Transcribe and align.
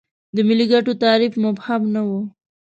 د 0.35 0.37
ملي 0.47 0.65
ګټو 0.71 0.91
تعریف 1.03 1.33
مبهم 1.43 1.81
نه 1.93 2.01
و. 2.07 2.09